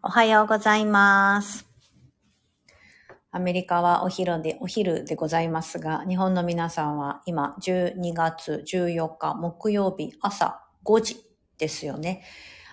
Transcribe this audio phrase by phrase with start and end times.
[0.00, 1.66] おはようございます。
[3.32, 11.16] アメリカはお昼で、お昼でございますが、日本の皆さんは今12月14日木曜日朝5時
[11.58, 12.22] ですよね。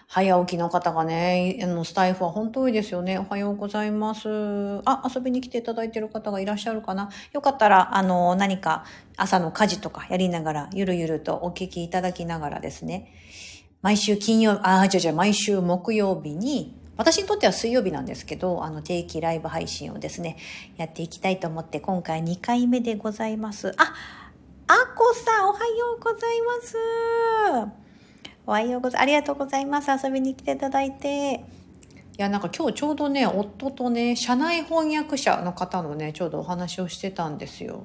[0.07, 3.17] 早起きの方がね、あの、スタイフは本当多いですよね。
[3.17, 4.29] おはようございます。
[4.85, 7.09] あ、遊びに来ていただいている方がいらっしゃるかな。
[7.33, 8.85] よかったら、あの、何か
[9.17, 13.11] 朝の家事とかやりながら、ゆるゆるとお聞きいただきながらですね、
[13.81, 20.37] 毎週金曜、あ、違う違う、毎週木曜日に、私にとっては水曜日なんですけど、あの定期ライブ配信をですね、
[20.77, 23.73] やっていきたいと思って、今回2回目でございます。
[23.77, 23.93] あ、
[24.67, 26.77] あこさん、おはようございます。
[28.47, 29.01] おはようございます。
[29.01, 29.89] ありがとうございます。
[29.91, 31.33] 遊びに来ていただいて。
[31.33, 37.83] いや、なんか今日ちょうどね、夫とね、社内翻訳者の方のね、ちょうどお話をしてたんですよ。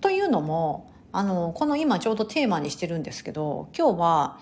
[0.00, 4.38] というのも、あの、この今ちょうどテーマにしてるんですけど、今日は、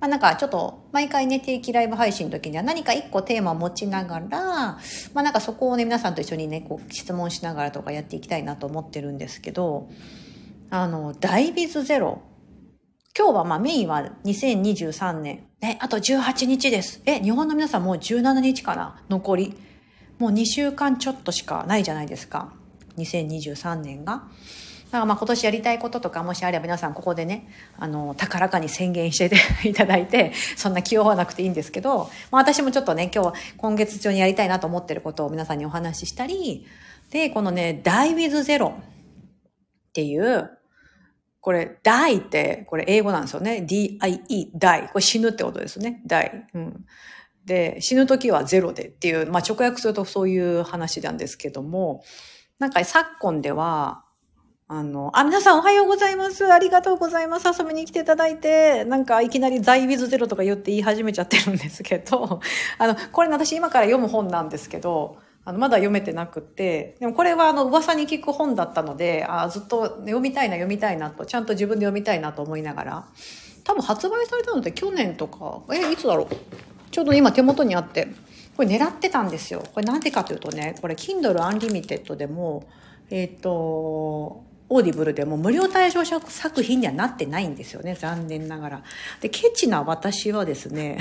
[0.00, 4.78] まあなんかちょっと毎回ね、定期ライブ配信の時には何か一個テーマを持ちながら、ま
[5.16, 9.90] あなんかそこをね、皆さんと一緒にね、こう質問しながらとかやっていきたいなと思ってるんですけど、
[10.70, 12.22] あの、ダイビズゼロ。
[13.16, 15.44] 今日はまあメインは2023年。
[15.60, 17.02] ね、あと18日です。
[17.04, 19.02] え、日本の皆さんもう17日かな？
[19.10, 19.54] 残り。
[20.18, 22.52] もう2週間ちょっとしかないじゃないですか。
[22.96, 24.28] 2023年が。
[24.90, 29.30] だからまあ今年やりたいこととかもしあれば皆さんここでね、あの、高らかに宣言して
[29.68, 36.66] いただいて、そんな気負わなくていいんですけど、まあ私もちょっとね、今日は今月中にやりたいなと思ってることを皆さんにお話ししたり、
[37.10, 38.72] で、このね、Die with Zero っ
[39.92, 40.50] ていう、
[41.40, 43.62] これ、die って、これ英語なんですよね。
[43.62, 44.88] D-I-E, die。
[44.88, 46.02] これ死ぬってことですね。
[46.06, 46.30] die。
[46.54, 46.84] うん。
[47.46, 52.02] で、死ぬ時はゼロでっていう、まあ直訳するとそういう話なんですけども、
[52.58, 54.04] なんか昨今では、
[54.72, 56.52] あの、あ、皆さんおはようございます。
[56.52, 57.48] ありがとうございます。
[57.48, 62.38] 遊びに来ていただいて、なんかいきなりザイビズゼロとか言って言い始めちゃってるんですけど、
[62.78, 73.04] あの、これね私今から読む本なんですけど、あの、まだ読めてなくって、でもこれはあの、噂に聞く本だったので、あずっと読みたいな、読みたいなと、ちゃんと自分で読みたいなと思いながら、
[73.64, 76.36] 多分発売されたのって去年とか、え、いつだろう？
[76.92, 78.06] ちょうど今手元にあって、
[78.56, 79.64] これ狙ってたんですよ。
[79.74, 82.68] これなんでかというとね、これ Kindle Unlimited でも、
[83.10, 87.96] えっ、と、オーディブルでも無料対象作品にはなってないんですよね。
[87.96, 88.82] 残念ながら。
[89.20, 90.98] で、ケチな私はですね、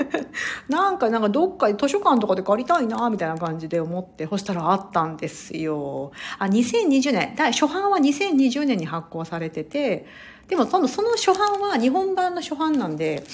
[0.68, 6.12] なんか、なんかどっかで図書館とかで借りたいな、みたいな感じで思って、そしたらあったんですよ。
[6.38, 10.04] あ、2020年、だ初版は2020年に発行されてて、
[10.48, 13.24] でも今度その初版は日本版の初版なんで、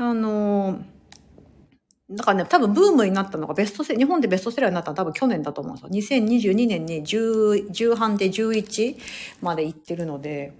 [0.00, 0.80] あの
[2.10, 6.18] だからね、多分ブームになったのがベストセ日本でベストセラーになったのは多分去年だと思うんですよ。
[6.20, 8.96] 2022年に10、10で11
[9.40, 10.52] まで行ってるので、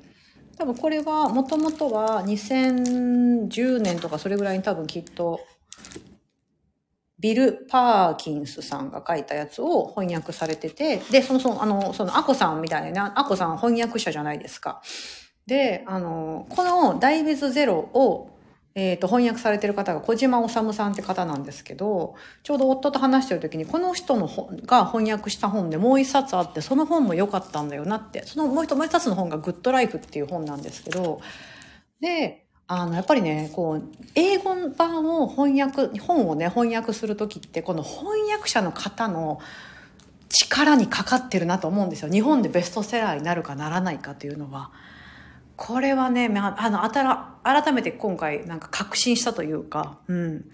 [0.56, 5.40] 多分これはもともとは2010年とかそれぐらいに多分きっと
[7.24, 14.82] ビル・パーキンスさんが書いたやつを翻訳されてて、で、その、その、あの、その、アコさんみたいなね、アコさん翻訳者じゃないですか。
[15.46, 18.33] で、あの、このダイビズゼロを、
[18.76, 31.20] えっ、と、翻訳されてる方が小島治さんって方なんですけど、ちょうど夫と話してる時に、この人の本が翻訳した本でもう一冊あって、その本も良かったんだよなって、そのもう一もう一つの本がグッドライフっていう本なんですけど、
[32.00, 33.82] で、あの、やっぱりね、こう、
[34.16, 39.38] 英語版を翻訳、本をね、翻訳するときって、この翻訳者の方の
[40.30, 42.10] 力にかかってるなと思うんですよ。
[42.10, 44.72] 日本でベストセラーになるかならないかというのは。
[45.56, 50.44] これはね、まあ、あの、あたら、改めて今回なんか確信したというか、うん。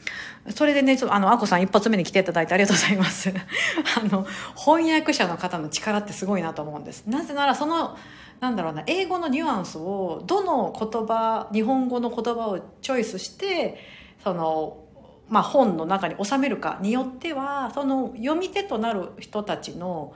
[0.54, 3.32] それでね、ちょっとあの、あこさん一発目に来ていただいてありがとうございます。
[3.98, 7.06] あの、翻訳者の方の力ってすごいなと思うんです。
[7.06, 7.96] なぜなら、その、
[8.40, 13.78] なんだろうな、英語のニュアンスを、どの言葉、日本語の言葉をチョイスして、
[14.22, 14.84] その、
[15.28, 20.12] まあ、本の中に収めるかによっては、その読み手となる人たちの、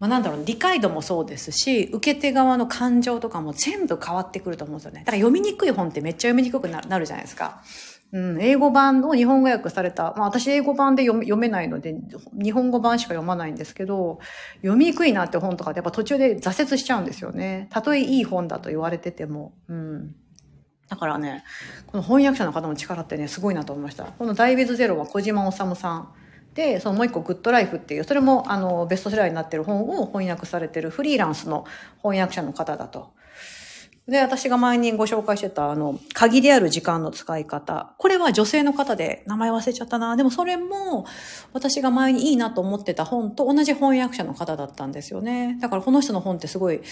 [0.00, 5.00] まあ、なんだろう、理解度もそうですし、受け手側の感情とかも全部変わってくると思うんですよね。
[5.00, 7.62] だから読みにくい本ってめっちゃ読みにくくなるじゃないですか。
[8.12, 11.94] うん、英語版の日本語訳された、まあ私英語版で読め読めないので、
[12.32, 14.18] 日本語版しか読まないんですけど、
[14.62, 17.68] 読みにくいなって本とかってやっぱ途中で挫折しちゃうんですよね。
[17.70, 19.52] たとえいい本だと言われてても。
[19.68, 20.14] うん。
[20.88, 21.44] だからね、
[21.86, 24.04] この翻訳者の方の力ってね、すごいなと思いました。
[24.04, 26.08] このダイビズゼロは小島治さん。
[26.60, 31.64] で、そのもう一個、グッドライフっていう、それも、あの、ベストセラーになってる本を翻訳されてるフリーランスの
[32.02, 33.12] 翻訳者の方だと。
[34.06, 37.94] で、私が前にご紹介してた、あの、鍵である時間の使い方。
[37.96, 40.16] これは女性の方で、名前忘れちゃったな。
[40.16, 41.06] でもそれも、
[41.54, 45.56] 私が前にいいなと思ってた本と同じ翻訳者の方だったんですよね。
[45.62, 46.82] だからこの人の本ってすごい、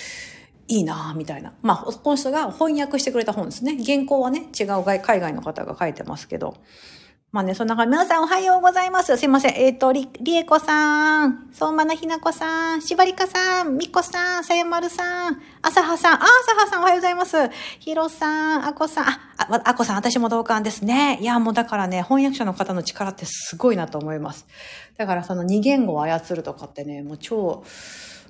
[0.69, 1.53] いいなみたいな。
[1.61, 3.76] まあ、この人が翻訳してくれた本ですね。
[3.85, 6.56] 原稿はね、違う海外の方が書いてますけど。
[7.30, 7.90] まあね、そんな感じ。
[7.90, 9.14] 皆さんおはようございます。
[9.19, 9.54] すいません。
[9.54, 17.36] えっ、ー、と、り、りえこさん、相馬なひなこさん、しばりかさん、みこさん、さやまるさん、あさはさん、あ、あさはさんおはようございます。
[17.80, 21.19] ひろさん、あこさん、あ、あ、あこさん、私も同感ですね。
[21.20, 24.46] いや、もうだからね、翻訳者の方の力ってすごいなと思います。
[24.96, 27.62] だからその二言語を操るとかってね、もう超、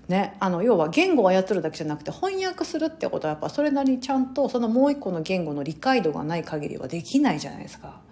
[0.08, 8.07] ね、あの要は言語を操るだけじゃなくて翻訳するってことはやっぱそれなりにちゃんとそのもう一個の言語の理解度がない限りはできないじゃないですか。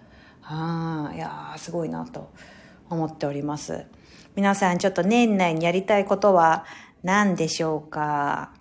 [0.49, 2.29] ああ、いやすごいなと
[2.89, 3.85] 思っております。
[4.35, 6.65] 皆さんちょっと年内にやりたいことは
[7.03, 8.53] 何でしょうか？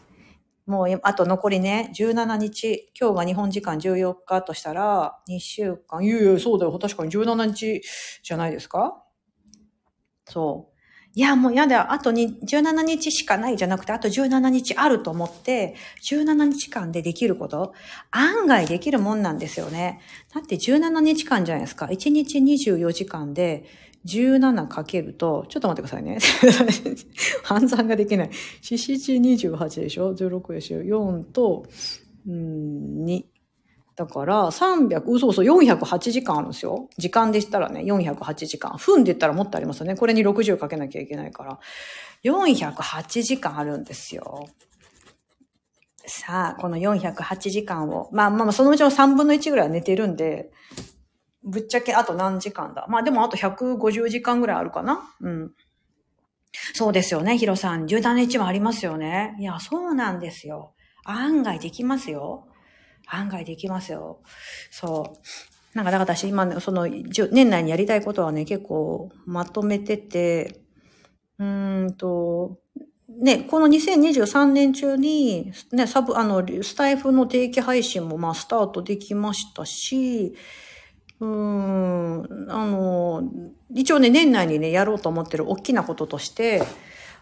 [0.66, 7.82] もう、あと残りね、17日、今日が日本時間14日としたら、2週間、いやいや、そうだよ、確かに17日
[8.22, 9.02] じゃないですか？
[10.28, 10.75] そう。
[11.16, 17.72] いや、もうやだ、あとに17日しかないじゃなくて、あと17日あると思って、17日間でできること、
[18.10, 20.02] 案外できるもんなんですよね。
[20.34, 21.86] だって17日間じゃないですか。
[21.86, 23.64] 1日24時間で、
[24.04, 26.18] 17かけると、ちょっと待ってくださいね。
[27.44, 28.28] 換算ができない。
[28.60, 31.64] 4、7、28でしょ ?16 でしょ ?4 と、
[32.28, 33.24] うん、2。
[33.96, 36.88] だから、300、嘘嘘、408時間あるんですよ。
[36.98, 38.76] 時間でしたらね、408時間。
[38.76, 39.96] 分でったらもっとありますよね。
[39.96, 41.58] これに60かけなきゃいけないから。
[42.22, 44.48] 408時間あるんですよ。
[46.06, 50.50] さあ、この408時間を、まあまあ、そのうちの3分の1ぐらいは寝てるんで、
[51.42, 55.52] ぶっちゃけあと何時間だまあでもあと150時間ぐらいあるかなうん。
[56.74, 57.86] そうですよね、ヒロさん。
[57.86, 59.36] 17日もありますよね。
[59.38, 60.74] いや、そうなんですよ。
[61.04, 62.46] 案外できますよ。
[63.06, 64.20] 案外できますよ。
[64.70, 65.14] そ
[65.74, 65.76] う。
[65.76, 70.60] なんか、だから私今、ねその、年内にやりたいことはね、結構まとめてて、
[71.38, 72.58] うんと、
[73.08, 80.34] ね、この2023年中に、ね、サブ、あの、スタイフの定期配信もまあスタートできましたし、
[81.20, 83.22] うん、あの、
[83.74, 86.62] 一応ね、年内にね、やろうと思ってる大きなこととして、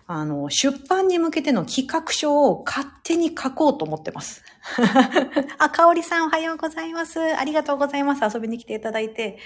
[0.07, 4.45] あの、出版に向けての企画書を勝手に書こうと思ってます。
[5.59, 7.21] あ、かおりさんおはようございます。
[7.21, 8.37] ありがとうございます。
[8.37, 9.39] 遊びに来ていただいて。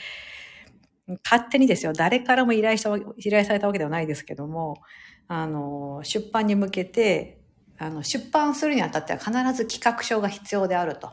[1.24, 1.92] 勝手にですよ。
[1.92, 4.78] 誰からも依頼した、依頼されたわけではないですけども、
[5.28, 7.38] あの、出版に向けて、
[7.78, 11.12] あの、出版するにあたっては必ず企画書が必要であると。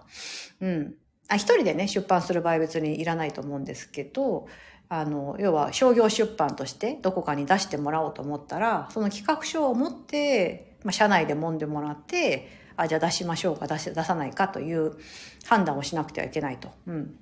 [0.60, 0.96] うん。
[1.28, 4.48] あ、一人でね、出版する場合別にいらないと思うんですけど、
[4.90, 12.48] あの、要は商業出版としてどこかに出してもらおうと思ったら、その企画書を持って、まあ、社内で揉んでもらって、
[12.78, 14.94] あ、じゃあ出しましょうか、出し、出さないかという
[15.46, 16.70] 判断をしなくてはいけないと。
[16.88, 17.16] うん。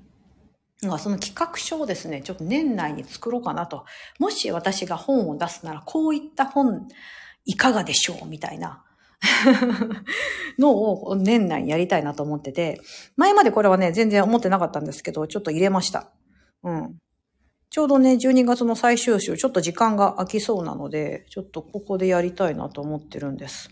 [1.00, 3.86] その企画書をですね、ちょっと年内に作ろうかなと。
[4.20, 6.88] もし私が本を出すなら、こういった本、
[7.46, 8.84] いかがでしょうみたいな。
[10.60, 12.82] のを年内にやりたいなと思ってて、
[13.16, 16.12] 前までこれはね、全然思ってなかったんですけど、ちょっと入れました。
[16.64, 16.98] うん。
[17.74, 23.72] ちょうどね、12月の最終週、ちょっと時間が空きそうなので、ちょっとここでやりたいなと思ってるんです。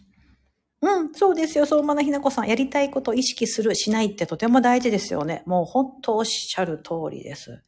[0.81, 2.48] うん、そうですよ、相馬なひなこさん。
[2.48, 5.44] やりたいことを意識する、しないってとても大事ですよね。
[5.45, 7.62] もう本当おっしゃる通りです。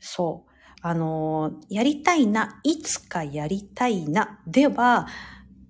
[0.00, 0.50] そう。
[0.82, 5.06] あのー、やりたいな、いつかやりたいな、では、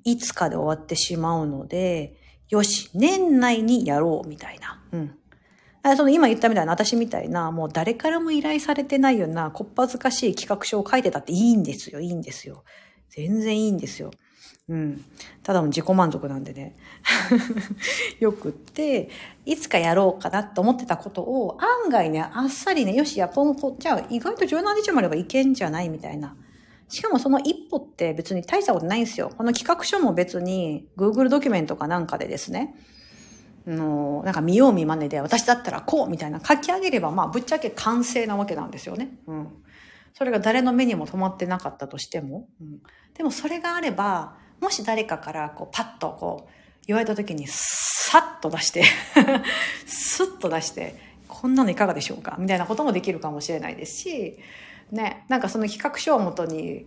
[0.04, 2.16] いつかで終わってしまうので、
[2.48, 4.82] よし、年内にやろう、みたいな。
[4.92, 5.18] うん。
[5.96, 12.64] その今言ったみたいな、私みたいな、もう誰からも依頼されてないような、こっぱずかしい企画書を書いてたっていいんですよ、いいんですよ。
[13.10, 14.10] 全然いいんですよ。
[14.68, 15.04] うん。
[15.42, 16.76] ただの自己満足なんでね。
[18.20, 19.08] よくって、
[19.46, 26.36] いつかやろうかなと思ってたことを、案外ね、あっさりね、よし、やポンポン、じゃあ意外と17日もあればいけんじゃないみたいな。
[26.88, 29.30] しかもその一歩って別に大したことないんですよ。
[29.36, 32.74] この企画書も別に Google ドキュメントかなんかでですね、
[33.66, 39.18] の、なんか見よう見まねで私だったらこうみたいな書き上げれば、まあぶっちゃけ完成なわけなんですよね。
[39.26, 39.48] うん。
[40.14, 42.48] それが誰の目にも止まってなかったとしても。
[42.60, 42.80] うん、
[43.14, 46.50] でもそれがあれば、もし誰かからこうパッとこう
[46.86, 48.84] 言われた時にさっと出して
[49.86, 50.96] スッと出して、
[51.28, 52.36] こんなのいかがでしょうか？
[52.38, 54.38] みたいなこともできるかもしれないですし、
[54.90, 56.86] ね、なんかその企画書をもとに、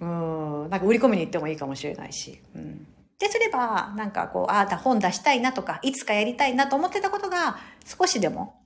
[0.00, 2.86] うん、なんか売り込みに行ってもいいかもしれないし、うん、
[3.18, 8.62] ですれば、なんかこう、ああ、本出したいなとか、いつかやりたいなと思ってたことが、少しでも、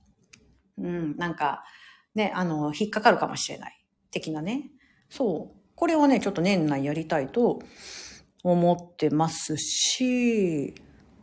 [0.77, 1.63] うん、なんか、
[2.15, 3.83] ね、あの、引っかかるかもしれない。
[4.11, 4.69] 的なね。
[5.09, 5.57] そう。
[5.75, 7.59] これをね、ちょっと年内やりたいと
[8.43, 10.75] 思ってますし、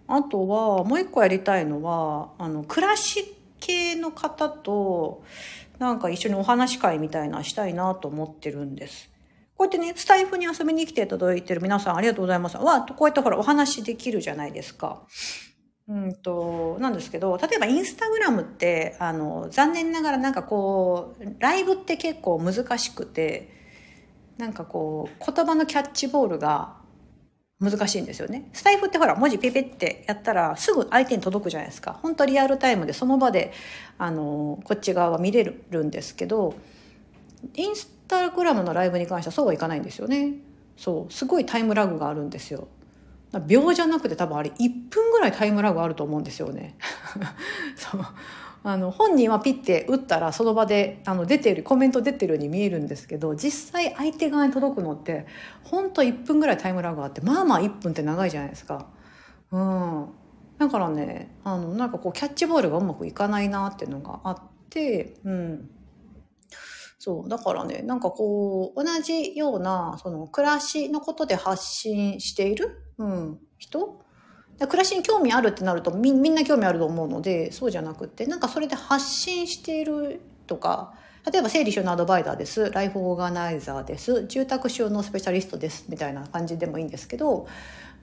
[0.09, 5.23] あとは、もう一個やりたいのは、あの、暮らし系の方と、
[5.79, 9.10] なんか一緒にお話会みたいなしたいなと思ってるんです。
[9.61, 12.57] こうやってね、スタイフに遊びに来ていただいてる皆さんありがとうございます。
[12.57, 15.03] わ、こうやってほらお話できるじゃないですか。
[15.87, 23.51] うんと、なんですけど、例えばインスタグラムって、あの、残念ながらなんかこう、ライブって結構難しくて、
[24.39, 26.79] なんかこう、言葉のキャッチボールが
[27.61, 28.49] 難しいんですよね。
[28.55, 31.99] スタイフってほら、文字ピピってやったらすぐ相手に届くじゃないですか。
[32.01, 33.53] 本当リアルタイムでその場で、
[33.99, 36.55] あの、こっち側は見れるんですけど、
[37.55, 40.35] インスタグラムのライブに関してはそうはいかないんですよね。
[40.77, 42.69] そう、すごいタイムラグがあるんですよ。
[43.47, 46.77] 秒じゃなくて多分あれ1分ぐらいタイムラグあると思うんですよね。
[47.77, 48.05] そう
[48.63, 55.27] あの本人はピッて打ったらその場であの出てるコメント出てるように見えるんですけど実際相手側に届くのって
[55.65, 58.87] 本当1分ぐらいタイムラグがあってまあまあ1分って長いじゃないですか。
[59.53, 60.09] うん、
[60.59, 64.39] だからねあのなんかこうキャッチボールがうまくいかないなっていうのがあっ
[64.69, 65.71] て、うん、
[67.03, 74.05] そうだからねなんかこう同じようなその暮らしのことで発信している、うん、人？
[74.59, 80.93] 暮らしに興味あるってなるとみんな興味あると思うのでそうじゃなくってなんかそれで発信しているとか
[81.33, 87.47] 例えば整理収納アドバイザーですライフオーガナイザーです住宅収納スペシャリストですみたいな感じでもいいんですけど、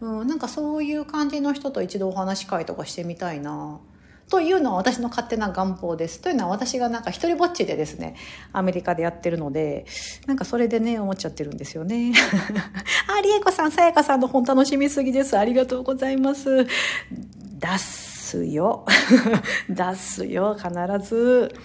[0.01, 3.79] うん、なんかそういう感じの人と一度お話し会とかしてみたいな。
[4.29, 6.19] というのは私の勝手な願望です。
[6.19, 8.15] というのは私がなんか一人ぼっちでですね、
[8.51, 9.85] アメリカでやってるので、
[10.25, 12.13] なんかそれでね、思っちゃってるんですよね。
[13.07, 15.37] あ、りえこさん、さやかさんの本楽しみすぎです。
[15.37, 16.65] ありがとうございます。
[16.65, 18.85] 出すよ。
[19.69, 20.69] 出すよ、必
[21.07, 21.55] ず。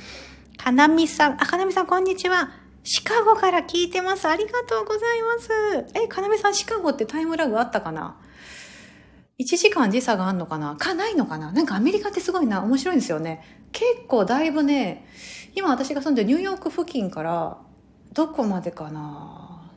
[0.57, 2.51] かなみさん、あ、かなみさん、こんにちは。
[2.85, 4.29] シカゴから聞いてます。
[4.29, 5.51] ありがとうございます。
[5.95, 8.17] え、かなみさん、シカゴってタイムラグあったかな？
[9.43, 10.77] 1時間時差があんのかな？
[10.77, 11.53] かないのかな？
[11.53, 13.43] なんかアメリカってすごいな面白いんですよね。
[13.73, 15.07] 結構だいぶね
[15.55, 17.59] 今私が住んでるニューヨーク付近から
[18.13, 19.71] どこまでかな？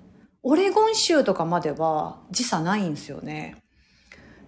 [0.44, 3.56] オレゴン州とかまでは時差ないんですよね。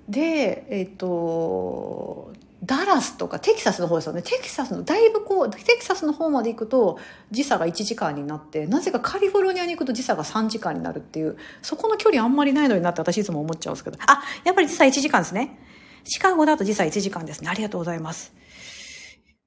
[0.07, 2.33] でえっ、と
[2.63, 4.21] ダラスとかテキサスの方ですよね。
[4.23, 6.97] テキサスのだいぶこうテキサスの方まで行くと
[7.29, 13.97] 時差が1時間になってなぜかカリフォルニアに行くと時差が3時間になるっていうそこの距離あんまりないのになって私いつも思っちゃうんですけど。
[14.07, 15.59] あやっぱり時差1時間ですね。
[16.03, 17.49] シカゴだと時差1時間ですね。
[17.49, 18.33] ありがとうございます。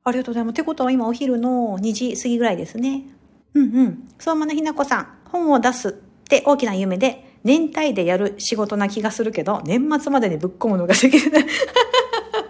[0.05, 0.53] ありがとうございます。
[0.53, 3.05] ってことは今お昼の2時過ぎぐらいですね。
[3.55, 4.09] うんうん。
[4.19, 5.93] 相馬のひなこさん本を出すっ
[6.29, 11.31] て大きな夢で年単位でやる仕事な気がするけど年末までにぶっ込むのができる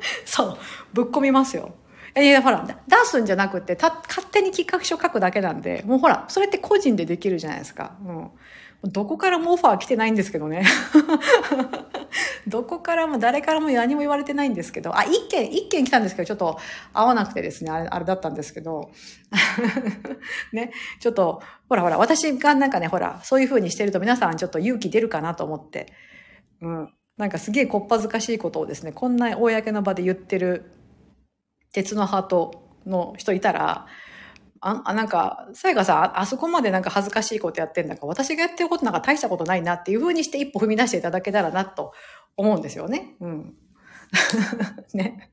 [0.24, 0.58] そう、
[0.92, 1.74] ぶっ込みますよ。
[2.16, 7.96] いや、ほら、出すんじゃなくて、た、勝手に企画書書くだけなんで、もうほら、それって個人でできるじゃないですか。
[8.04, 8.30] うん。
[8.82, 10.64] どこからもオファー来てないんですけどね。
[12.48, 16.58] どこからも誰からも何も言われてないんですけど、あ、一件、一件来たんですけど、ちょっと
[16.94, 18.90] 合わなくてですね、あれ、あれだったんですけど、
[20.52, 25.92] ね、ちょっと、ほらほら、私がなんかね、ほら、そういう風にしてると皆さんちょっと勇気出るかなと思って、
[26.62, 26.92] うん。
[27.16, 30.70] なんかすげえこっぱずかしいことをですね、こんな公の場で言ってる
[31.72, 33.86] 鉄のハートの人いたら、
[34.60, 41.92] あ、あなんか、さやかさんあ、そこまでなんか恥ずかしいことやってんだから、私がやってることなんか大したことないなっていう風にして一歩踏み出していただけたらなと
[42.36, 43.16] 思うんですよね。
[43.20, 43.54] うん。
[44.94, 45.30] ね。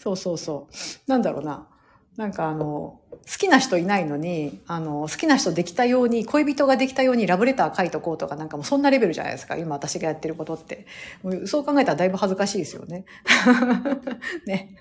[0.00, 1.10] そうそうそう。
[1.10, 1.68] なんだろうな。
[2.16, 9.56] なんかあの、好きな人いないのに、あの、好きな人できたように、恋人ができたようにラブレター書いとこうとか、なんかもうそんなレベルじゃないですか。
[9.56, 10.86] 今私がやってることって。
[11.22, 13.04] もうそう考えたらだいぶ恥ずかしいですよね。
[14.46, 14.76] ね。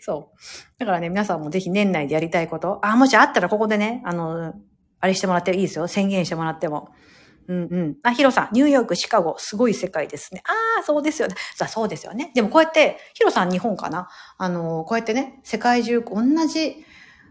[0.00, 0.38] そう。
[0.78, 2.78] だからね、皆さんもぜひ年内でやりたいこと。
[2.82, 4.54] あ、もしあったらここでね、あの、
[5.00, 5.88] あれしてもらっていいですよ。
[5.88, 6.90] 宣言してもらっても。
[7.48, 7.96] うんうん。
[8.02, 10.42] あ、ヒロさん、ニューヨーク、シカゴ、すごい世界ですね。
[10.44, 11.34] ああ、そうですよね。
[11.54, 12.32] さそうですよね。
[12.34, 14.08] でもこうやって、ヒロさん日本かな？
[14.38, 16.84] あの、こうやってね、世界中、同じ、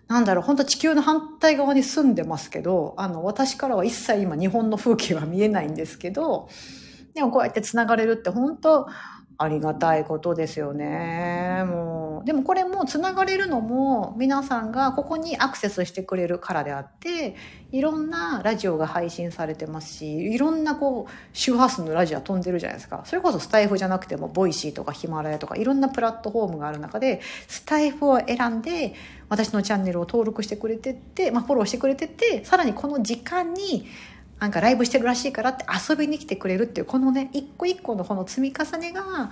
[0.07, 6.47] なんだろう、本当地球の反対側に住んでますけど、あの、私からは一切今日本の風景は見えないんですけど、
[7.13, 8.87] でもこうやって繋がれるって本当
[9.37, 11.63] ありがたいことですよね。
[11.67, 12.25] もう。
[12.25, 17.35] でもこれも繋がれるのも皆さんがここにアクセスしてくれるからであって、
[17.71, 23.01] いろんなラジオが配信されてますし、いろんなこう周波数のラジオ飛んでるじゃないですか。
[23.05, 28.93] それこそスタイフじゃなくてもボイシーとかヒマラヤとかいろんなプラットフォームがある中で、スタイフを選んで
[29.27, 33.87] 私のチャンネルを登録してくれてって、まあフォローしてくれてって、さらにこの時間に
[34.39, 39.31] なんかライブしてるらしいからって遊びに来てくれるっていうこのね一個一個のこの積み重ねが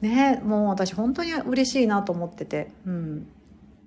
[0.00, 2.70] ねもう私本当に嬉しいなと思ってて。
[2.86, 3.26] うん。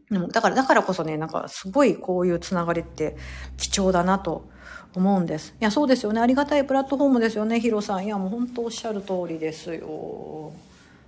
[0.10, 3.18] でもだからだからこそねなんかすごいこういうつながりって
[3.58, 4.48] 貴重だなと
[4.96, 5.56] 思うんです。
[5.60, 6.22] いやそうですよね。
[6.22, 8.06] ありがたいプラットフォームですよねヒロさん。
[8.06, 10.54] いやもう本当おっしゃる通りですよ。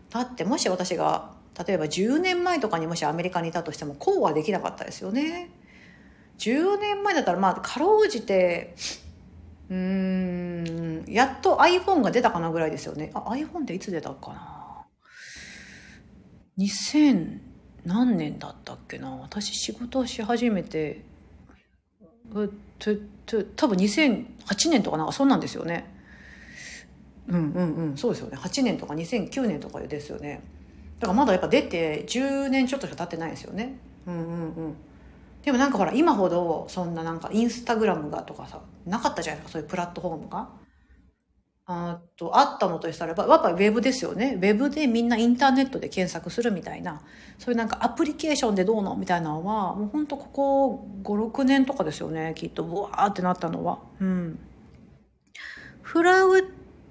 [0.09, 1.31] だってもし私が
[1.65, 5.51] 例えば10年前とかにもしアメリカにいたとしてもこうはできなかったですよね。
[6.39, 8.73] 10年前だったらまあかろうじて
[9.69, 11.05] うん。
[11.07, 13.11] やっと iPhone が出たかなぐらいですよね。
[13.13, 14.85] あ、iPhone っていつ出たかな
[16.57, 17.39] ？2000
[17.85, 19.15] 何年だったっけな？
[19.15, 21.03] 私仕事をし始めて
[22.33, 22.95] うと
[23.25, 24.25] と多分2008
[24.69, 25.93] 年とかなんかそうなんですよね。
[27.27, 27.97] うんうんうん。
[27.97, 28.37] そうですよね。
[28.37, 30.41] 8年とか2009年とかですよね。
[30.99, 33.77] だからまだやっぱ出て10年ちょっとしか経ってないですよね。
[34.07, 34.75] うんうんうん。
[35.45, 40.49] でもなんかほら今ほどそんななんかインスタグラムがとかさなかったじゃないですかそういうプラットフォームが
[41.67, 44.37] あと、あったのとしたら、やっぱりウェブですよね。
[44.37, 47.01] ウェブでみんなインターネットで検索するみたいな、
[47.39, 52.33] そういうなんかアプリケーションでどうのみたいなのは、もうほんとここ5、6年とかですよね。
[52.35, 53.79] きっと、ブワーってなったのは。
[53.99, 54.39] うん。
[55.81, 56.37] フラウ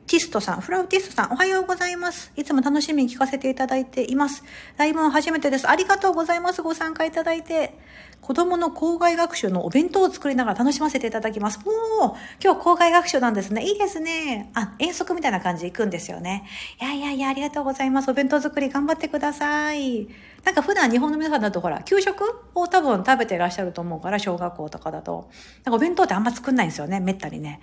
[0.07, 2.31] ティストさん、フラウティストさん、おはようございます。
[2.37, 4.45] いつも楽しみに聞かせていただいています。
[4.77, 5.69] ライブも初めてです。
[5.69, 6.61] ありがとうございます。
[6.61, 7.79] ご参加いただいて。
[8.21, 11.59] 子供の校外学習のお弁当を作りながら楽しませていただきます。
[11.65, 13.65] おー今日校外学習なんですね。
[13.65, 14.51] いいですね。
[14.55, 16.45] あ、遠足みたいな感じで行くんですよね。
[16.81, 18.11] いやいやいや、ありがとうございます。
[18.11, 20.09] お弁当作り頑張ってください。
[20.45, 25.31] なんか普段日本の皆さんだとほら、給食を多分食べていらっしゃると思うから、小学校とかだと。
[25.65, 27.01] なんかお弁当ってあんま作んないんですよね。
[27.01, 27.61] めったにね。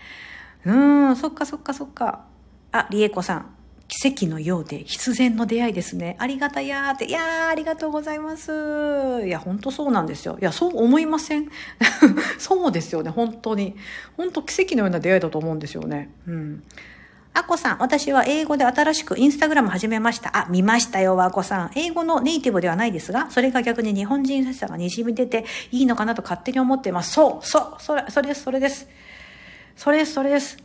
[0.65, 2.30] うーん、そっかそっかそっか。
[2.71, 3.45] あ、りえこさん。
[3.93, 6.15] 奇跡のようで必然の出会いですね。
[6.17, 9.23] ありがたやーって、いやーありがとうございます。
[9.25, 10.37] いや、ほんとそうなんですよ。
[10.41, 11.49] いや、そう思いません？
[12.39, 13.75] そうですよね、本当に。
[14.15, 16.09] 本当奇跡のような出会いだと思うんですよね。
[16.25, 16.63] うん。
[17.33, 20.37] あこさん、私は英語で新しくインスタグラム始めました。
[20.37, 21.71] あ、見ましたよ、あこさん。
[21.75, 27.11] 英語のネイティブではないですが、それが逆に日本人らしさが滲み出ていいのかなと勝手に思っています。
[27.11, 28.87] そう、そう、それ、それです、それです。
[29.75, 30.57] それです、それです。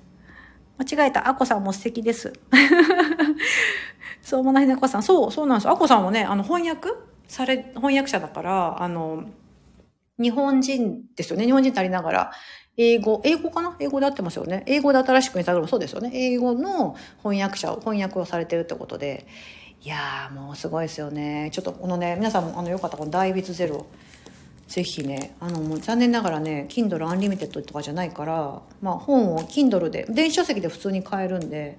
[0.79, 1.29] 間違えた。
[1.29, 2.33] あこさんも素敵です。
[4.23, 5.03] そう、まなひなこさん。
[5.03, 5.69] そう、そうなんです。
[5.69, 6.91] あこさんもね、あの、翻訳？
[7.29, 9.25] され、翻訳者だから、あの、
[10.19, 11.45] 日本人ですよね。
[11.45, 12.33] 日本人足りながら、
[12.77, 13.77] 英語、英語かな？
[13.81, 14.63] 英語で合ってますよね。
[14.67, 16.11] 英語で新しくインスタグラムそうですよね。
[16.13, 19.27] 英語の翻訳者を、翻訳をされてるってことで。
[19.83, 21.51] いやー、もうすごいですよね。
[21.53, 23.87] ちょっとこのね、皆さんもあの、よかったこのダイビズゼロ
[24.69, 31.79] ぜひねあのもう残念ながらね Kindle Unlimited とかじゃないから、まあ、本を Kindle で電子書籍で普通に買えるんで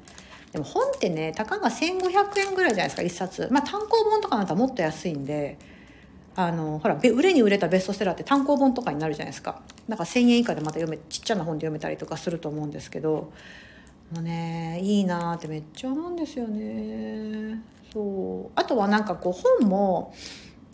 [0.53, 3.47] でも本ってねたかが1500円ぐらいじゃないですか1冊。
[3.51, 5.57] まあ単行本とかだったらもっと安いんで
[6.35, 9.61] あのほら売れに売れたベストセラーって単行本とかになるじゃないですか。
[9.89, 13.31] だから1000円以下でまた読めちっちゃな本で読めたりとかすると思うんですけど
[14.13, 17.61] もうねいいなってめっちゃ思うんですよね。
[17.91, 18.51] そう。
[18.55, 20.13] あとはなんかこう本も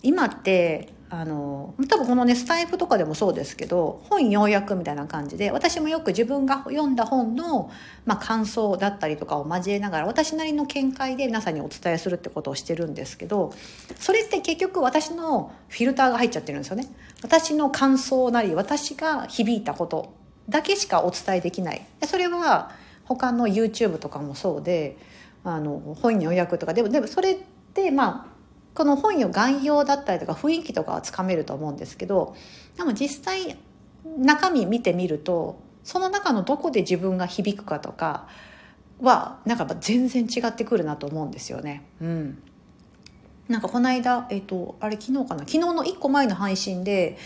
[0.03, 7.69] 今ってあの多分このねスタイフとかでもそうですけど本要約みたいな感じで私もよく自分が読んだ本の、
[8.07, 13.53] まあ、感想だったりとかを交えながら私なりの見解で皆さんにお伝えするってことをしてるんですけど
[13.99, 16.87] それって結局私のフィルターが入っちゃってるんですよね。
[17.21, 20.15] 私の感想なり私が響いたこと
[20.49, 21.85] だけしかお伝えできない。
[22.07, 22.71] それは
[23.05, 24.97] 他の YouTube とかもそうで
[25.43, 27.37] あの本要約とかでもでもそれっ
[27.75, 28.32] てまあ
[28.73, 32.35] この本の概要だったりとか雰囲気とかはつかめると思うんですけど
[32.75, 33.57] でも実際
[34.17, 38.27] 中身見てみるとその中のどこで自分が響くかとか
[39.01, 41.83] はなんか全然違ってくるなと思うんですよね。
[41.99, 42.41] うん、
[43.49, 45.39] なんかこの間、えっ、と、あれ昨日かな？
[45.39, 47.17] 昨日の1個前の配信で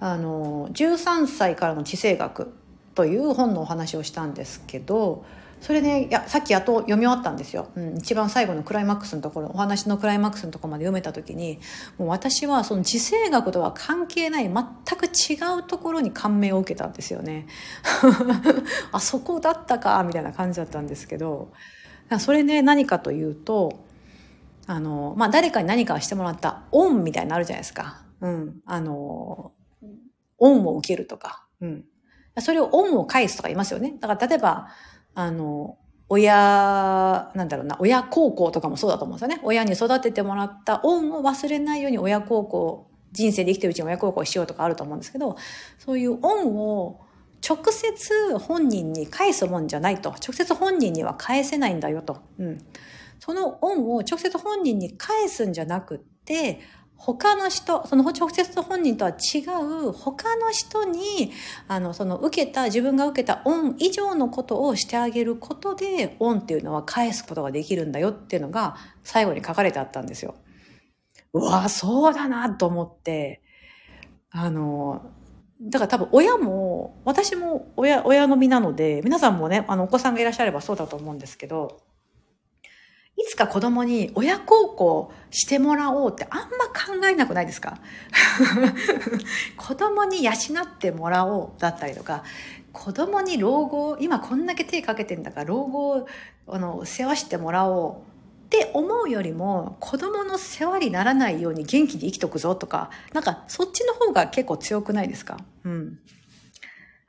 [0.00, 2.52] あの13歳からの地政学
[2.94, 5.24] という本のお話をしたんですけど
[5.60, 11.58] それねいやさっきやっと読み終わったんですよ、うん、一番最後のクライマックスのところお話のクライマックスのところまで読めた時に
[11.98, 17.46] もう私はその地政学とは関係ない全く違うところに感銘を受けたんですよね
[18.92, 21.52] あそこだったかみたいな感じだったんですけど
[22.18, 23.86] それね何かというと
[24.66, 28.02] あの、まあ、誰かに何かしてもらった恩みたいになるじゃないですか。
[28.20, 28.60] うん。
[28.66, 29.52] あの、
[30.38, 31.46] 恩を受けるとか。
[31.60, 31.84] うん。
[32.38, 33.96] それを恩を返すとか言いますよね。
[34.00, 34.68] だから例えば、
[35.16, 35.78] あの、
[36.10, 39.40] 親、なんだろうな、親孝行とかもそうだと思うんですよね。
[39.44, 45.36] 親に育ててもらった恩を忘れないように親孝行、人生で生きてるうちに親孝行しようとかあると思うんですけど、
[45.78, 47.00] そういう恩を
[47.48, 50.10] 直接本人に返すもんじゃないと。
[50.10, 52.18] 直接本人には返せないんだよと。
[52.38, 52.58] うん。
[53.18, 56.60] その恩を直接本人に返すんじゃなくって、
[56.96, 61.30] 他の人、その直接本人とは違う他の人に、
[61.68, 70.34] あの、その受けた、自分が受けた恩以上のことをしてあげることで、恩っていうのは返すことができるんだよっていうのが最後に書かれてあったんですよ。
[71.32, 73.42] うわそうだなと思って、
[74.30, 75.10] あの、
[75.60, 81.80] だから多分親も、私も親、親の身なので、皆さんもね、あの、お子さんがいらっしゃればそうだと思うんですけど、
[83.18, 87.78] いつか子供に親孝行してもらおうってあんま考えなくないですか？
[89.56, 92.24] 子供に養ってもらおうだったりとか、
[92.72, 96.06] 子供に老後、今こんだけ手かけてんだから老後を
[96.48, 97.94] あの世話してもらおう
[98.46, 105.38] って思うよりも子供の世話にならないように元気に生きとくぞとか、なんかそっちの方が結構強くないですか？
[105.64, 105.98] うん。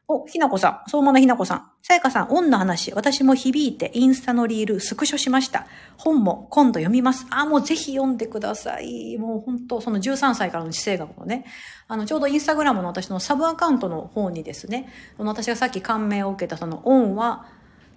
[0.10, 0.90] お、ひなこさん。
[0.90, 1.72] 相馬のひなこさん。
[1.82, 2.94] さやかさん、オンの話。
[2.94, 5.68] 私も響いてインスタのリールスクショしました。
[5.98, 7.28] 本も今度読みます。
[7.30, 9.18] あ、もうぜひ読んでください。
[9.18, 11.44] もう本当その13歳からの地政学のね、
[11.90, 17.46] あの、ちょうどインスタグラムの私のサブアカウントの方にですね、私がさっき感銘を受けたそのオンは、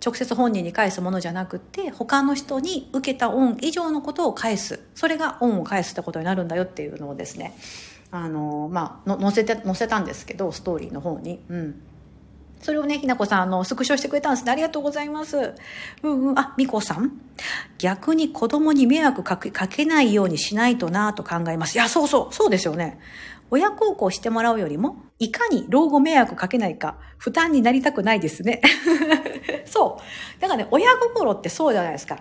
[0.04, 4.80] 直接本人に返すものじゃなくて、他の人に受けた恩以上のことを返す。
[4.96, 7.54] それが恩を返すってことになるんだよっていうのをですね、
[8.10, 11.44] あの、まあ、載せて、載せたんですけど、ストーリーの方に。
[11.48, 11.82] うん。
[12.60, 14.52] それをね、ひなこさん、あの、スクショしてくれたんですね。
[14.52, 15.54] ありがとうございます。
[16.02, 16.38] うんうん。
[16.38, 17.12] あ、みこさん？
[17.78, 21.76] 逆に子供に迷惑かけかけないようにしないとなと考えます。
[21.76, 22.98] いや、そうそう、そうですよね。
[23.50, 28.60] 親孝行してもらうよりも、いかに老後迷惑かけないか、負担になりたくないですね。
[29.66, 29.98] そ
[30.38, 30.40] う。
[30.40, 32.18] だからね、親心ってそうじゃないですか。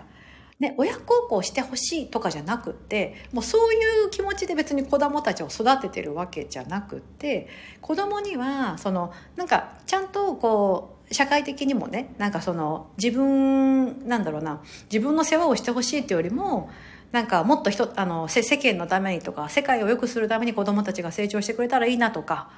[0.60, 7.48] ね、親孝行してほしいとかじゃなくってもうそういう気持ちで別に子供たちを育ててるわけじゃなくって
[7.80, 16.68] 子供にはそのなんかちゃんとこう社会的にもねなんかその自分なんだろうな自分の世話をしてほしいっていうよりも
[17.10, 22.50] なんかもっと人あの世間のためにとか世界を良くするために子供たちが成長してくれたらいいなとか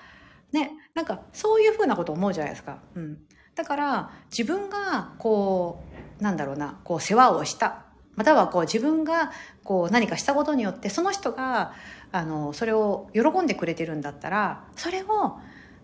[0.50, 2.78] ねなんかそういうふうなこと思うじゃないですか。
[2.96, 3.18] うん、
[3.54, 5.84] だから自分がこ
[6.20, 7.84] うなんだろうなこう世話をした
[8.14, 9.32] またはこう自分が
[9.64, 11.72] こう何かしたことによってその人が
[12.10, 15.38] あのそれを喜んでくれてるんだったらそれを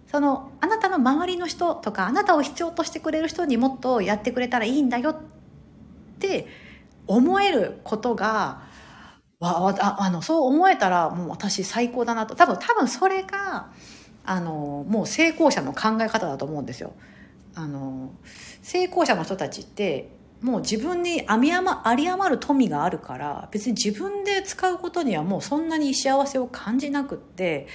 [0.07, 5.17] そのあなたの周りの人とかあなたを必要としてくれる人にもっとやってくれたらいいんだよっ
[6.19, 6.47] て
[7.07, 8.63] 思えることが
[9.41, 13.71] わああのそう思えたらもう私最高だなと多分多分それが
[14.25, 16.93] あのもう成功者の考え方だと思うんですよ。
[17.55, 18.13] あの
[18.63, 27.67] 成功者の人たちってもう自分にあり余る富があるから別に自分で使うことにはもうそんなに幸せを感じなくって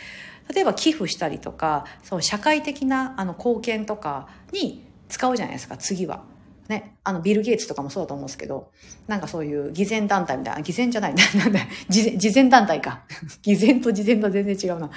[0.53, 6.23] 例えば寄付したりとかその社会的なあの貢献とかに使うじゃないですか次は。
[6.69, 8.71] ね、あのビル・ゲイツとかもそうだと思うんですけど
[9.05, 13.01] なんかそういう偽善団体みたいな偽善じゃない なんだ偽善団体か
[13.43, 14.89] 偽善と偽善と全然違うな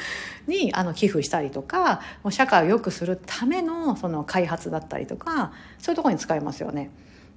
[0.47, 6.91] にあの寄付したりとかもう社会を良くするためのその開発だったりとかそういうところに使いますよね。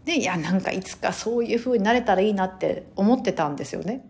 [0.06, 4.06] でいやなんかいつかそういう風になれたらいいなって思ってたんですよね。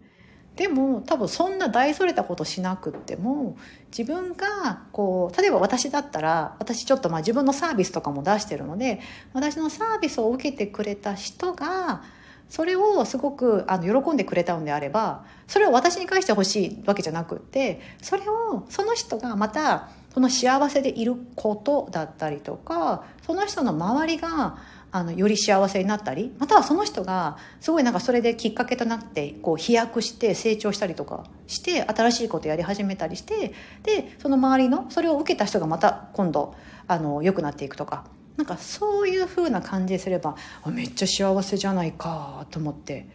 [0.56, 3.56] でも多分そんな大それたことしなくっても
[3.97, 8.99] 自分がこう例えば私だったら私ちょっとまあ自分のサービスとかも出してるので
[9.32, 12.04] 私のサービスを受けてくれた人が
[12.49, 24.58] それをすごくあの喜んでくれたのであればそれを私に返してほしいわけじゃなくってそれをその人がまたその幸せでいることだったりとかその人の周りが
[24.91, 36.56] あのより幸せになったりまたはその人がすごいなんかそれできっかけとなってこう飛躍して成長したりとかして新しいことやり始めたりしてでその周りのそれを受けた人がまた今度
[36.88, 38.06] あの良くなっていくとか
[38.38, 43.08] なんかそういう風な感じすればめっちゃ幸せじゃないかと思って。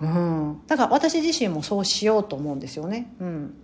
[0.00, 3.14] うん、だから私自身もそうしようと思うんですよね。
[3.20, 3.54] うん、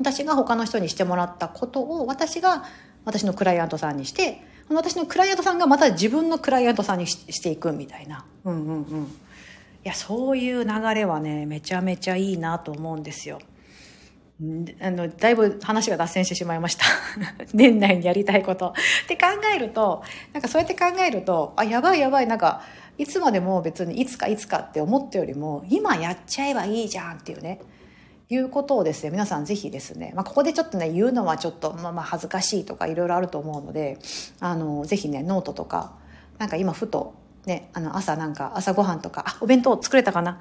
[0.00, 2.64] 私が他の人にしてもらったことを私が
[3.04, 8.24] 私のクライアントさんにして私のクライアントさんがまた自分のクライアントさんにしていくみたいな。
[8.44, 9.04] うんうんうん。
[9.04, 9.08] い
[9.84, 13.38] や、そういう流れはね、めちゃめちゃいいなと思うんですよ。
[14.80, 16.84] あの、だいぶ話が脱線してしまいました。
[17.54, 18.68] 年内にやりたいこと。
[19.04, 20.02] って考えると、
[20.32, 22.62] なんかそうやって考えると、あ、やばいやばい、なんか、
[22.98, 27.60] いつまでも別にいつかいつかって思ったよりも、今やっちゃえばいいじゃんっていうね。
[28.30, 33.98] いうことをですね皆さんぜひですね、まあ、ここでちょっとね言うのはちょっと、まあ、まあ恥ずかしいとかいろいろあると思うので
[34.40, 35.94] あのぜひねノートとか
[36.38, 37.14] なんか今ふと
[37.46, 40.40] ねあの朝なんか朝ごはんとかあお弁当作れたかな？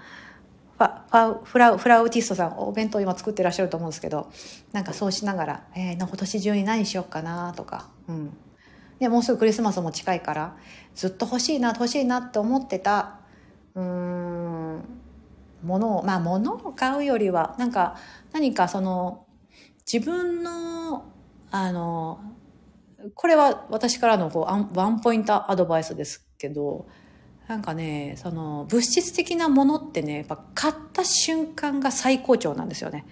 [0.78, 4.30] ファフラウフラウティストさんお弁当今作ってらっしゃると思うんですけど
[4.74, 8.38] なんかそうしながら、えー、今年中に何しようかなとか、うん、
[9.00, 10.56] でもうすぐクリスマスも近いから
[10.94, 13.22] ずっと欲しいな欲しいなって思ってた
[13.74, 14.84] うん
[15.64, 17.98] 物をまあ物を買うよりはなんか
[18.34, 19.26] 何かその
[19.92, 21.06] 自分の
[21.52, 22.20] あの
[23.16, 26.88] これは私からのこうワンポイントアドバイスですけど
[27.48, 33.06] なんかねその物質的なものってねやっぱ買った瞬間が最高潮なんですよね。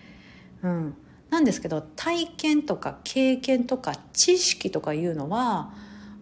[0.63, 0.95] うん、
[1.29, 5.73] なんですけど体験とか経験とか知識とかいうのは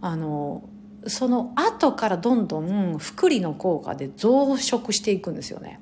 [0.01, 0.69] あの
[1.07, 5.79] その後からどんどん福利の効果で増殖していくんですよね。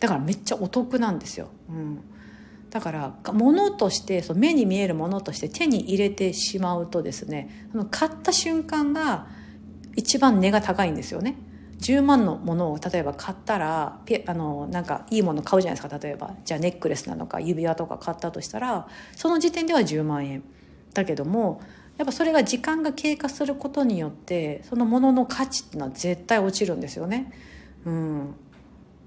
[0.00, 1.48] だからめっちゃお得なんですよ。
[1.68, 2.00] うん、
[2.70, 9.26] だから物としてその目に見えるものとして手に入れてしまうとですね買った瞬間が
[9.96, 11.36] 一番値が高いんですよね。
[11.80, 18.86] 10万のものを例えば買ったらあのなんかいいもの買うじゃないですか例えばじゃあネックレスなのか指輪とか買ったとしたら
[19.16, 20.42] その時点では10万円
[20.92, 21.62] だけども
[21.96, 27.32] やっぱそれが時間が経過することによってそのものの価値っていうのは絶対落ちるんですよね。
[27.84, 28.34] うん、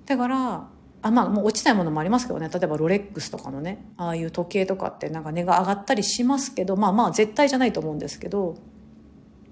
[0.06, 0.68] だから
[1.04, 2.50] あまあもう落ちないものもありますけどね。
[2.50, 3.86] 例えばロレックスとかのね。
[3.98, 8.56] ああいう時計とかってなんか値が上がったりしますけどまあまあ絶対じゃないと思うんですけど。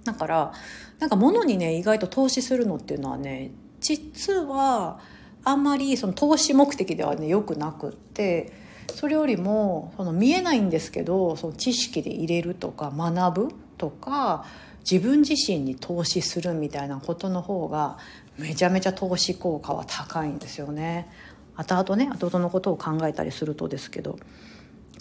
[0.04, 0.54] だから
[1.00, 5.00] なんか物にね意外と投資するのっていうのはね実は
[5.44, 8.52] あんまりその投資目的ではねよくなくって
[8.96, 14.46] それよりもその見えないんですけどその知識で入れるとか学ぶとか
[14.90, 17.98] 自分自身に投資するみたいなことの方が
[18.38, 21.08] めちゃめちゃ投資効果は高いんですよね。
[21.56, 24.18] 後々ね後々のことを考えたりするとですけど。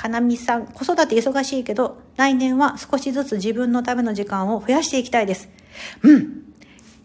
[0.00, 5.50] かなみさん、子育て忙しいけど、来年は少しずつ自分のための時間を増やしていきたいです。
[6.02, 6.44] うん。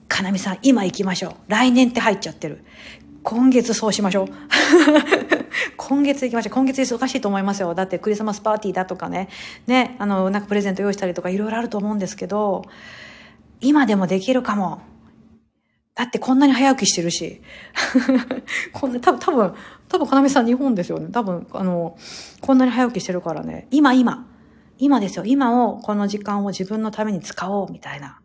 [0.08, 1.34] かなみさん、今行きましょう。
[1.49, 2.63] 来年って入っちゃってる。
[3.21, 4.27] 今月そうしましょう。
[5.75, 6.53] 今月行きましょう。
[6.53, 7.75] 今月忙しいと思いますよ。
[7.75, 9.27] だってクリスマスパーティーだとかね。
[9.67, 12.63] ね、あの、なんかプレゼント用意したりとかいろいろあると思うんですけど、
[13.60, 14.81] 今でもできるかも。
[15.95, 17.41] だってこんなに早起きしてるし。
[18.73, 19.53] こんな、多分、多分、
[19.88, 21.08] 多分、かなめさん日本ですよね。
[21.12, 21.97] 多分、あの、
[22.41, 23.67] こんなに早起きしてるからね。
[23.71, 24.27] 今、今。
[24.77, 25.23] 今ですよ。
[25.25, 28.19] 今を、この時間を自分のために使おう、みたいな。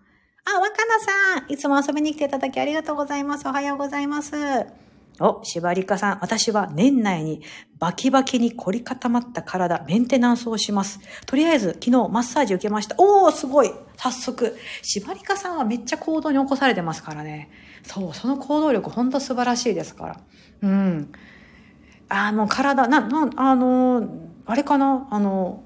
[0.44, 1.52] あ、若菜さん。
[1.52, 3.46] いつも遊びに来ていただきありがとうございます。
[3.46, 4.89] おはようございます。
[5.20, 7.42] お、しばりかさん、私は年内に
[7.78, 11.00] バキバキに凝り固まった体、メンテナンスをします。
[11.26, 12.96] とりあえず、昨日マッサージ受けました。
[12.98, 14.56] おー、すごい早速。
[14.82, 17.50] しばりかさんはめっちゃ行動に起こされてますからね。
[17.82, 20.16] そう、その行動力ほんと素晴らしいですから。
[20.62, 21.12] うん。
[22.08, 24.08] あの、体、な、な、あの、
[24.46, 25.06] あれかな？
[25.10, 25.62] あの、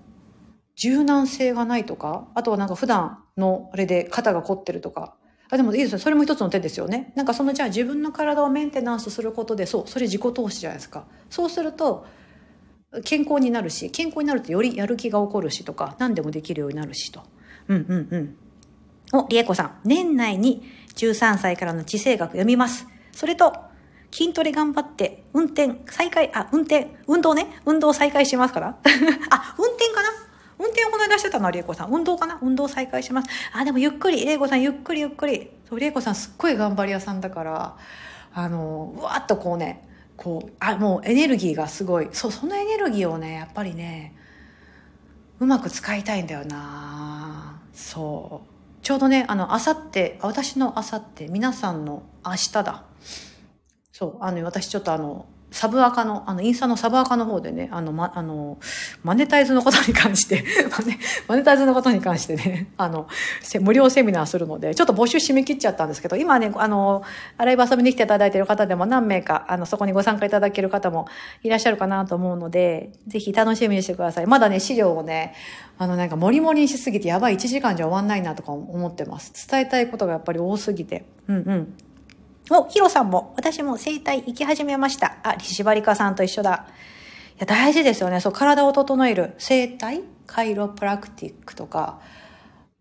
[0.76, 5.14] 柔軟性がないとか、あとはなんか普段のあれで肩が凝ってるとか、
[5.54, 5.98] あでもいいですよ。
[5.98, 7.12] それも一つの手ですよね。
[7.14, 11.04] なんかそのじゃあ自分の体をメンテナンスすることで、そう、それ自己投資じゃないですか。
[11.30, 12.06] そうすると、
[13.04, 17.22] 健康になるし、健康になるとよりやる気が起こるしとか、何でもできるようになるしと。
[17.68, 18.36] うんうんうん。
[19.12, 19.80] お、りえこさん。
[19.84, 20.62] 年内に
[20.96, 22.86] 13歳からの地政学読みます。
[23.12, 23.52] それと、
[24.10, 28.78] 筋トレ頑張って、運転再開、あ、運転、運動ね、運動再開しますから。
[29.30, 29.42] あ、
[30.74, 31.90] 転をこの間してたのはりえこさん。
[31.90, 32.38] 運動かな？
[32.42, 33.28] 運動再開します。
[33.54, 35.50] あ、でもゆっくり、りえこさんゆっくりゆっくり。
[35.68, 37.76] そう、りえこさんすっごい頑張り屋さんだから、
[38.34, 42.08] あの、うわっとこうね、こう、あ、もうエネルギーがすごい。
[42.12, 44.14] そう、そのエネルギーをね、やっぱりね、
[45.40, 48.48] うまく使いたいんだよなそう。
[48.82, 52.84] ちょうどね、あの、あさって、私のあさって、皆さんの明日だ。
[53.92, 58.58] そう、あの、私ちょっとあの、サブアカの、あの、インスタのサブアカの方でね、あの、ま、あの、
[59.04, 60.44] マネタイズのことに関して
[60.76, 63.06] マネ、マネタイズのことに関してね、 あの、
[63.60, 67.04] 無料セミナーするので、ちょっと募集締め切っちゃったんですけど、今ね、あの、
[67.38, 71.06] アライブ遊びに来ていただいている方でも何名か、あの、そこにご参加いただける方も
[71.44, 74.26] いらっしゃるかなと思うので、ぜひ楽しみにしてください。
[74.26, 75.34] まだね、資料をね、
[75.78, 79.32] あの、なんか、もりもりにしすぎて、やばい、1時間じゃ終わんないなとか思ってます。
[79.48, 81.04] 伝えたいことがやっぱり多すぎて。
[81.28, 81.74] うんうん。
[82.50, 85.16] お、ヒロさんも、私も整体行き始めました。
[85.22, 86.66] あ、リシバリカさんと一緒だ。
[87.36, 88.20] いや、大事ですよね。
[88.20, 89.34] そう、体を整える。
[89.38, 90.02] 整体？
[90.26, 92.00] カイロプラクティックとか。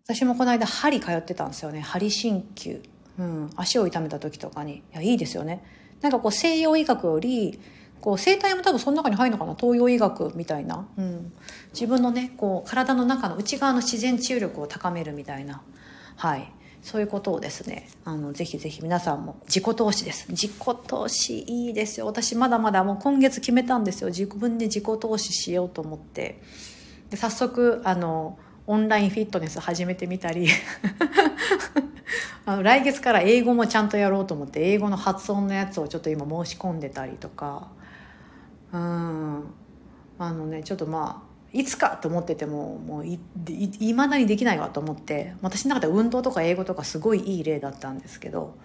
[0.06, 1.80] 私もこの間、針通ってたんですよね。
[1.80, 2.82] 針鍼灸。
[3.18, 3.50] うん。
[3.56, 4.78] 足を痛めた時とかに。
[4.78, 5.64] いや、いいですよね。
[6.02, 7.60] なんかこう、西洋医学より、
[8.02, 9.56] こう、整体も多分その中に入るのかな？
[9.56, 10.86] 東洋医学みたいな。
[10.98, 11.34] うん。
[11.72, 15.62] 自分のね、こう、体の中の内側の自然治癒力を高めるみたいな。
[16.18, 16.52] はい。
[16.84, 20.30] そういうことをですね、あの、ぜひぜひ皆さんも自己投資です。
[20.30, 20.52] 自己
[20.86, 22.06] 投資いいですよ。
[22.06, 24.10] 私まだまだもう今月決めたんですよ。
[24.10, 26.42] 自分で自己投資しようと思って。
[27.10, 30.48] で早速、あの、オンラインフィットネス始めてみたり
[32.46, 37.68] あの来月から英語もちゃんとやろうと思って英語の発音のやつをちょっと今申し込んでたりとか
[38.72, 39.44] うん
[40.18, 48.56] あのねちょっとまあいつかと思っててももういまだにできないわと思って私の中で運動とか英語とかすごいいい例だったんですけど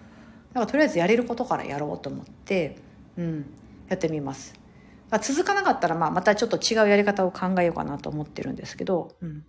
[0.53, 2.77] だからとりあえずやれることからやろうと思って、
[3.17, 3.45] うん、
[3.87, 4.59] やってみます。
[5.21, 9.43] 続かなかったら、まあ、またちょっと違うやり方を考えようかなと思ってるんですけど、うん。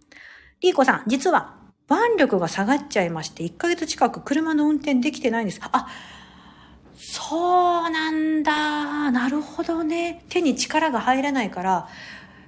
[0.63, 1.57] リーコさん、実は
[1.91, 5.61] 腕力が下がっちゃいまして、1ヶ月近く車の運転できてないんです。
[5.63, 5.89] あ、
[6.97, 9.11] そうなんだ。
[9.11, 10.25] なるほどね。
[10.31, 11.89] 手に力が入らないから、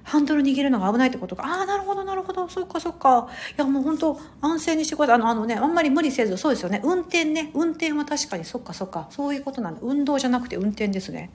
[0.03, 1.43] ハンドル握るのが危ないってことか。
[1.45, 2.47] ああ、なるほど、なるほど。
[2.49, 3.29] そっか、そっか。
[3.51, 5.15] いや、もう本当安静にしてください。
[5.15, 6.81] あの、あのね、あんまり無理せず、そうですよね。
[6.83, 7.51] 運転ね。
[7.53, 9.07] 運転は確かに、そっか、そっか。
[9.09, 9.79] そういうことなんだ。
[9.81, 11.31] 運動じゃなくて運転ですね。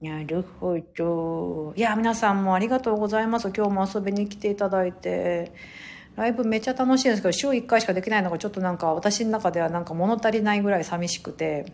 [0.00, 1.74] なるほど。
[1.76, 3.52] いや、皆さんもありがとうございます。
[3.56, 5.52] 今日も遊びに来ていただいて。
[6.16, 11.72] ライブめっちゃ楽しいんですけど、週1回しかできないのがちょっとなんか私の中ではなんか物足りないぐらい寂しくて、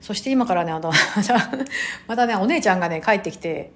[0.00, 0.92] そして今からね、あの、
[2.06, 3.72] またね、お姉ちゃんがね、帰ってきて、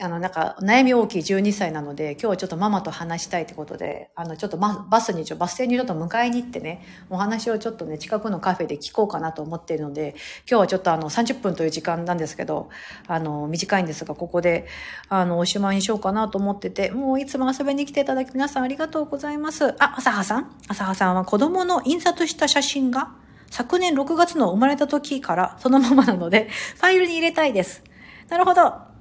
[0.00, 10.16] あの、なんか、悩み大きい12歳なので、今日はちょっとママと話したいってことで、あの、ちょっとバスに、バス停にちょっと迎えに行ってね、お話をちょっとね、近くのカフェで聞こうかなと思っているので、
[10.50, 12.70] 今日はちょっとあの、30分という時間なんですけど、
[13.06, 14.66] あの、短いんですが、ここで、
[15.08, 19.80] あの、おしまいにしようかなと思ってて、もういつも遊びに来ていただき皆さんありがとうございます。
[19.80, 20.56] あ、朝葉さん？
[20.66, 23.12] 朝葉さんは子供の印刷した写真が、
[23.48, 27.84] 昨年6月の生まれた時からそのままなので、ファイルに入れたいです。
[28.28, 28.93] なるほど。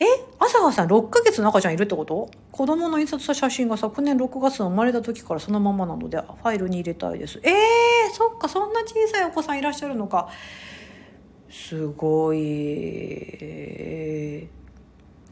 [0.00, 0.04] え
[0.38, 2.30] 朝葉さん6ヶ月の赤ちゃんいるってこと？
[2.52, 7.38] 子供の印刷した写真が昨年6月の生まれた時からそのままなので、ファイルに入れたいです。
[7.42, 7.52] えー、
[8.14, 10.30] そっか、そんな小さいお子さんいらっしゃるのか。
[11.50, 12.40] すごい。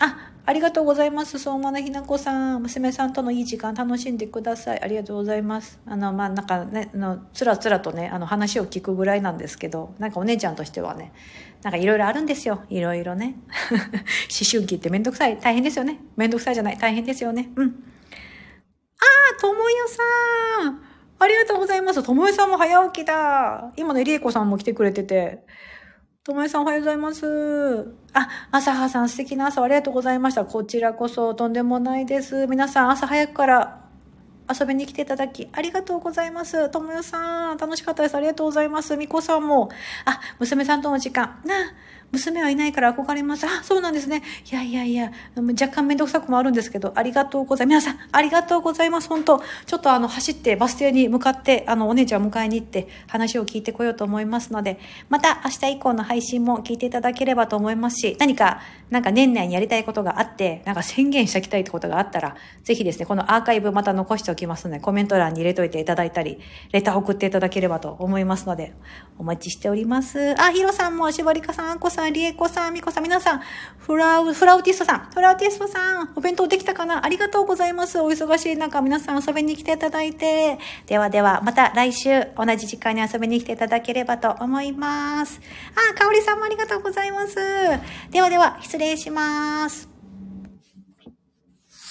[0.01, 1.39] あ、ありがとうございます。
[1.39, 2.63] 相馬のひなこさん。
[2.63, 4.81] 娘さんとのいい時間楽しんでください。
[4.81, 5.79] ありがとうございます。
[5.85, 11.13] あの、まあ、なんかね、あの、つらつらとね、あの、話を聞くぐらいなんですけど、なんかお姉ちゃんとしてはね、
[11.63, 12.63] なんかいろいろあるんですよ。
[12.71, 13.35] いろいろね。
[13.71, 15.37] 思春期ってめんどくさい。
[15.37, 16.01] 大変ですよね。
[16.17, 16.79] めんどくさいじゃない。
[16.79, 17.51] 大変ですよね。
[17.55, 17.67] うん。
[17.67, 19.87] あー、ともよ
[20.63, 20.81] さん。
[21.19, 22.03] ありがとうございます。
[22.03, 23.71] ともよさんも早起きだ。
[23.77, 25.45] 今のりえこさんも来てくれてて。
[26.29, 27.91] ともえさんおはようございます。
[28.13, 30.45] あ、朝葉さん素敵な朝ありがとうございました。
[30.45, 32.47] こちらこそとんでもないです。
[32.49, 33.88] 皆さん朝早くから
[34.49, 36.69] 遊びに来ていただきありがとうございます。
[36.71, 38.15] ともよさん楽しかったです。
[38.15, 38.97] ありがとうございます。
[38.97, 39.71] みこさんも、
[40.05, 41.41] あ、娘さんとの時間。
[41.45, 41.55] な、
[42.11, 43.47] 娘はいないから憧れます。
[43.47, 44.23] あ、そうなんですね。
[44.51, 47.89] いやいやいや、若干めんどくさくもあるんですけど、ありがとうございます。
[47.89, 49.09] 皆さん、ありがとうございます。
[49.09, 54.79] 本当ちょっとあの、走ってバス停に向かって、あの、お姉ちゃんを迎えに行って話を聞いてこようと思いますので、
[55.11, 66.41] また明日以降の配信も聞いていただければと思いますし、何か、なんか年内にやりたいことがあって、なんか宣言しておきたいってことがあったら、ぜひですね、このアーカイブまた残しておきますので、コメント欄に入れといていただいたり、
[66.73, 68.73] レター送っていただければと思いますので、
[69.19, 70.41] お待ちしております。
[70.41, 73.43] あ、ヒロさんも、しぼりかさん、あんこさん、りえこさん、みこさん、皆さん、
[73.79, 77.05] フラウ、フラウティストさん、フラウティストさん、お弁当できたかな？
[77.05, 78.01] ありがとうございます。
[78.01, 80.59] お忙しい中、皆さん遊びに来ていただいて。
[80.87, 85.41] ではでは、また来週、同じ時間に遊びに来ていただければと思います。
[85.91, 87.37] あ、かおりさんもありがとうございます。
[88.11, 89.98] ではでは、失礼します。